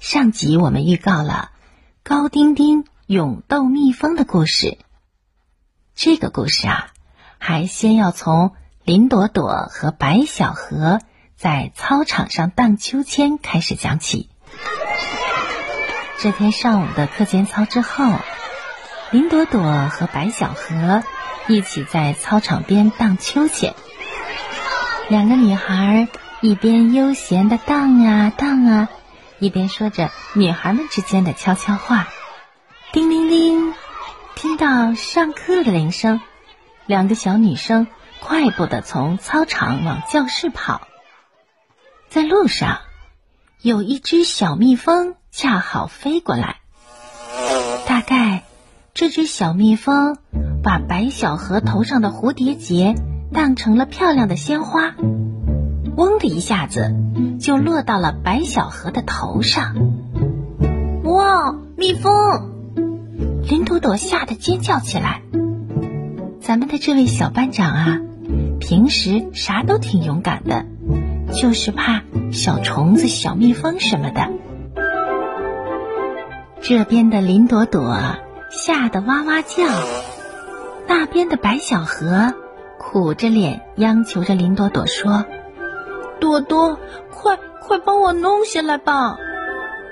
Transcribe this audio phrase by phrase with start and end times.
[0.00, 1.50] 上集我们预告了
[2.02, 4.78] 高丁丁勇斗蜜蜂的故事。
[5.94, 6.86] 这个故事啊，
[7.36, 8.52] 还先要从
[8.82, 11.00] 林朵朵和白小河
[11.36, 14.30] 在操场上荡秋千开始讲起。
[16.18, 18.10] 这天上午的课间操之后，
[19.10, 21.02] 林朵朵和白小河
[21.46, 23.74] 一起在操场边荡秋千。
[25.10, 26.08] 两个女孩
[26.40, 28.88] 一边悠闲的荡啊荡啊。
[29.40, 32.08] 一边说着女孩们之间的悄悄话，
[32.92, 33.72] 叮铃铃，
[34.34, 36.20] 听到上课的铃声，
[36.84, 37.86] 两个小女生
[38.20, 40.82] 快步的从操场往教室跑。
[42.10, 42.80] 在路上，
[43.62, 46.60] 有一只小蜜蜂恰好飞过来，
[47.86, 48.44] 大概
[48.92, 50.18] 这只小蜜蜂
[50.62, 52.94] 把白小河头上的蝴蝶结
[53.32, 54.94] 当成了漂亮的鲜花。
[56.20, 56.94] 的一下子，
[57.40, 59.74] 就落到了白小河的头上。
[61.02, 62.12] 哇，蜜蜂！
[63.48, 65.22] 林朵朵吓得尖叫起来。
[66.40, 68.00] 咱们的这位小班长啊，
[68.60, 70.66] 平时啥都挺勇敢的，
[71.32, 74.28] 就是怕小虫子、小蜜蜂什么的。
[76.60, 77.98] 这边的林朵朵
[78.50, 79.64] 吓得哇哇叫，
[80.86, 82.34] 那边的白小河
[82.78, 85.24] 苦着脸央求着林朵朵说。
[86.20, 86.78] 朵朵，
[87.10, 89.16] 快快帮我弄下来吧！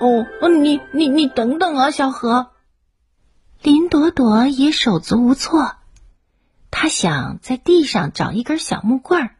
[0.00, 2.50] 哦，你你你等等啊，小何。
[3.62, 5.76] 林朵朵也手足无措，
[6.70, 9.36] 她想在地上找一根小木棍儿，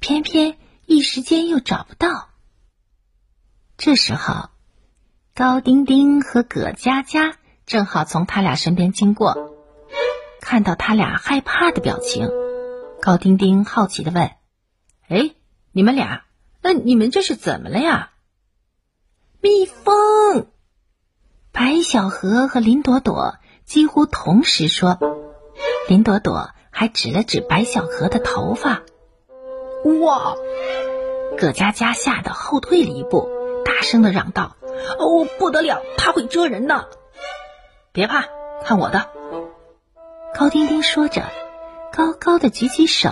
[0.00, 2.28] 偏偏一时间又找不到。
[3.76, 4.48] 这时候，
[5.34, 7.34] 高丁丁和葛佳佳
[7.66, 9.36] 正好从他俩身边经过，
[10.40, 12.30] 看到他俩害怕的表情，
[13.02, 14.30] 高丁丁好奇的问
[15.08, 15.34] ：“哎？”
[15.76, 16.24] 你们俩，
[16.62, 18.12] 那你们这是怎么了呀？
[19.42, 20.46] 蜜蜂！
[21.52, 24.98] 白小河和林朵朵几乎同时说，
[25.86, 28.84] 林朵朵还指了指白小河的头发。
[30.00, 30.34] 哇！
[31.36, 33.28] 葛佳佳吓得后退了一步，
[33.62, 34.56] 大声的嚷道
[34.98, 36.88] ：“哦，不得了，它会蛰人的！
[37.92, 38.24] 别怕，
[38.64, 39.10] 看我的！”
[40.34, 41.26] 高丁丁说着，
[41.92, 43.10] 高高的举起手。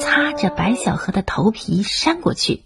[0.00, 2.62] 擦着白小河的头皮扇过去，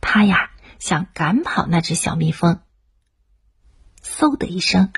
[0.00, 2.60] 他呀想赶跑那只小蜜蜂。
[4.02, 4.90] 嗖的一声，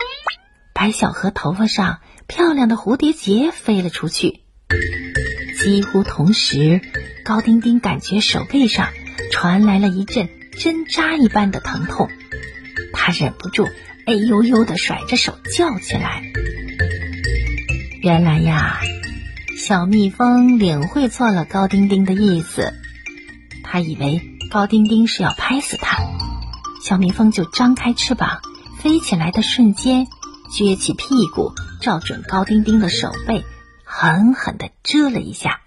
[0.72, 4.42] 白小河头发上漂亮的蝴蝶结飞了出去。
[5.62, 6.80] 几乎同时，
[7.24, 8.92] 高丁丁感觉手背上
[9.30, 10.28] 传来了一阵
[10.58, 12.08] 针扎一般的疼痛，
[12.92, 13.68] 他忍不住
[14.06, 16.22] 哎呦呦的甩着手叫起来。
[18.00, 18.80] 原来呀。
[19.64, 22.74] 小蜜蜂领会错了高丁丁的意思，
[23.62, 25.98] 他以为高丁丁是要拍死他，
[26.82, 28.40] 小蜜蜂就张开翅膀，
[28.80, 30.08] 飞起来的瞬间，
[30.50, 33.44] 撅起屁股，照准高丁丁的手背，
[33.84, 35.60] 狠狠地蛰了一下，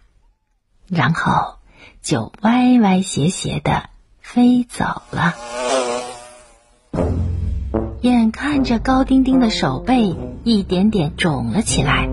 [0.90, 1.56] 然后
[2.02, 3.90] 就歪歪斜斜的
[4.20, 5.36] 飞走了。
[8.02, 12.10] 眼看着高丁丁的手背一点点肿了起来。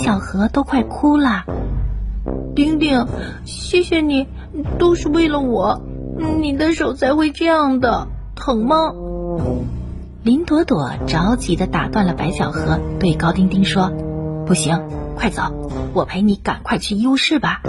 [0.00, 1.44] 白小何都快哭了，
[2.56, 3.06] 丁丁，
[3.44, 4.26] 谢谢你，
[4.78, 5.82] 都是为了我，
[6.40, 8.94] 你的手才会这样的，疼吗？
[10.22, 13.92] 林朵朵着急的打断了白小何，对高丁丁说
[14.48, 14.80] ：“不行，
[15.16, 17.60] 快走，我陪你赶快去医务室吧。”“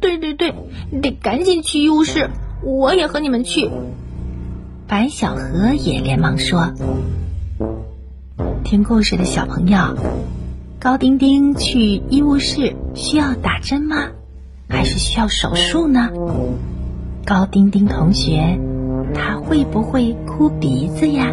[0.00, 0.54] 对对对，
[1.02, 2.30] 得赶紧去医务室，
[2.62, 3.68] 我也和你们去。”
[4.86, 6.72] 白小何也连忙说
[8.62, 9.76] ：“听故事的小朋友。”
[10.86, 14.10] 高丁丁去医务室需要打针吗？
[14.68, 16.10] 还是需要手术呢？
[17.24, 18.60] 高丁丁同学，
[19.12, 21.32] 他会不会哭鼻子呀？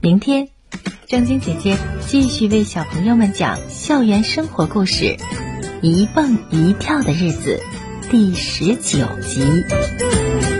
[0.00, 0.48] 明天，
[1.08, 1.76] 正晶姐姐
[2.06, 5.04] 继续为小朋友们讲校园生活故事
[5.82, 7.60] 《一蹦一跳的日子》
[8.10, 10.55] 第十九集。